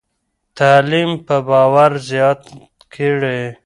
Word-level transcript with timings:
تعلیم 0.57 1.11
به 1.25 1.37
باور 1.47 1.91
زیات 2.09 2.41
کړي. 2.93 3.39